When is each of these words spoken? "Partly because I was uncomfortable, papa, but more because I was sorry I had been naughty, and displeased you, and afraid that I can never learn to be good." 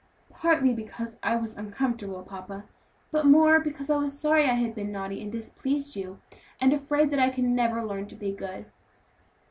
"Partly 0.33 0.73
because 0.73 1.17
I 1.21 1.35
was 1.35 1.55
uncomfortable, 1.55 2.23
papa, 2.23 2.63
but 3.11 3.27
more 3.27 3.59
because 3.59 3.91
I 3.91 3.97
was 3.97 4.17
sorry 4.17 4.45
I 4.45 4.55
had 4.55 4.73
been 4.73 4.91
naughty, 4.91 5.21
and 5.21 5.31
displeased 5.31 5.95
you, 5.95 6.19
and 6.59 6.73
afraid 6.73 7.11
that 7.11 7.19
I 7.19 7.29
can 7.29 7.53
never 7.53 7.85
learn 7.85 8.07
to 8.07 8.15
be 8.15 8.31
good." 8.31 8.65